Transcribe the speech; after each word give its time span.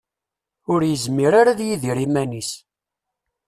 Ur 0.71 0.81
yezmir 0.85 1.33
ara 1.39 1.49
ad 1.53 1.59
yidir 1.67 1.97
iman-is. 2.05 2.51